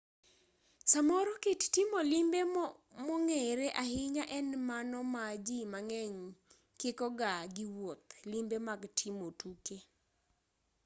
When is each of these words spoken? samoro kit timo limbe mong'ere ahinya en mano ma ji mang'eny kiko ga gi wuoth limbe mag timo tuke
samoro 0.91 1.33
kit 1.43 1.61
timo 1.75 1.99
limbe 2.11 2.39
mong'ere 3.07 3.67
ahinya 3.83 4.23
en 4.37 4.47
mano 4.69 4.99
ma 5.13 5.25
ji 5.45 5.59
mang'eny 5.73 6.21
kiko 6.79 7.07
ga 7.19 7.33
gi 7.55 7.65
wuoth 7.77 8.09
limbe 8.31 8.57
mag 8.67 8.81
timo 8.99 9.27
tuke 9.39 9.77